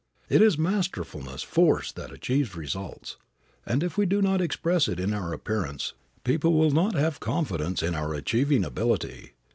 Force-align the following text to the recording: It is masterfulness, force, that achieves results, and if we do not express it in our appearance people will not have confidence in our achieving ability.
It 0.29 0.41
is 0.41 0.57
masterfulness, 0.57 1.43
force, 1.43 1.91
that 1.91 2.11
achieves 2.11 2.55
results, 2.55 3.17
and 3.67 3.83
if 3.83 3.99
we 3.99 4.07
do 4.07 4.19
not 4.19 4.41
express 4.41 4.87
it 4.87 4.99
in 4.99 5.13
our 5.13 5.31
appearance 5.31 5.93
people 6.23 6.53
will 6.55 6.71
not 6.71 6.95
have 6.95 7.19
confidence 7.19 7.83
in 7.83 7.93
our 7.93 8.15
achieving 8.15 8.65
ability. 8.65 9.33